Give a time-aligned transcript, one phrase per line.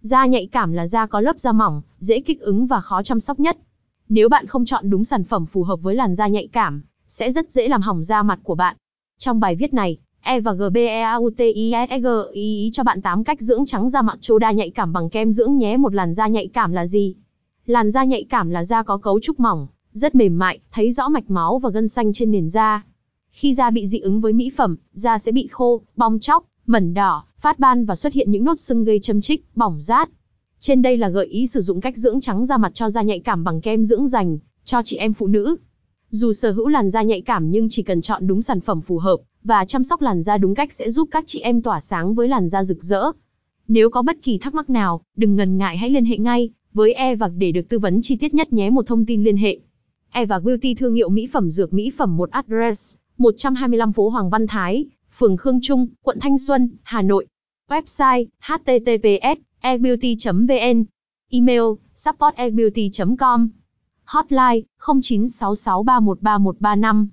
[0.00, 3.20] Da nhạy cảm là da có lớp da mỏng, dễ kích ứng và khó chăm
[3.20, 3.58] sóc nhất.
[4.08, 7.30] Nếu bạn không chọn đúng sản phẩm phù hợp với làn da nhạy cảm, sẽ
[7.30, 8.76] rất dễ làm hỏng da mặt của bạn.
[9.18, 14.02] Trong bài viết này, E và GBEAUTISG ý cho bạn 8 cách dưỡng trắng da
[14.02, 15.76] mặt chô đa nhạy cảm bằng kem dưỡng nhé.
[15.76, 17.14] Một làn da nhạy cảm là gì?
[17.66, 21.08] Làn da nhạy cảm là da có cấu trúc mỏng, rất mềm mại, thấy rõ
[21.08, 22.84] mạch máu và gân xanh trên nền da.
[23.30, 26.94] Khi da bị dị ứng với mỹ phẩm, da sẽ bị khô, bong chóc, mẩn
[26.94, 30.08] đỏ, phát ban và xuất hiện những nốt sưng gây châm chích, bỏng rát.
[30.58, 33.20] Trên đây là gợi ý sử dụng cách dưỡng trắng da mặt cho da nhạy
[33.20, 35.56] cảm bằng kem dưỡng dành cho chị em phụ nữ.
[36.10, 38.98] Dù sở hữu làn da nhạy cảm nhưng chỉ cần chọn đúng sản phẩm phù
[38.98, 42.14] hợp và chăm sóc làn da đúng cách sẽ giúp các chị em tỏa sáng
[42.14, 43.02] với làn da rực rỡ.
[43.68, 46.92] Nếu có bất kỳ thắc mắc nào, đừng ngần ngại hãy liên hệ ngay với
[46.92, 48.70] Eva để được tư vấn chi tiết nhất nhé.
[48.70, 49.58] Một thông tin liên hệ.
[50.10, 54.46] Eva Beauty thương hiệu mỹ phẩm dược mỹ phẩm một address 125 phố Hoàng Văn
[54.46, 54.84] Thái,
[55.20, 57.26] phường Khương Trung, quận Thanh Xuân, Hà Nội.
[57.68, 60.84] Website https ebeauty.vn
[61.30, 61.62] Email
[61.94, 62.50] support e
[63.18, 63.48] com.
[64.04, 67.06] Hotline 0966313135